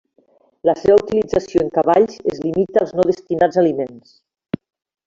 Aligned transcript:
La 0.69 0.73
seva 0.83 0.95
utilització 1.01 1.63
en 1.65 1.69
cavalls 1.77 2.17
es 2.33 2.43
limita 2.47 2.85
als 2.85 2.99
no 3.01 3.07
destinats 3.13 3.63
a 3.63 3.65
aliments. 3.67 4.21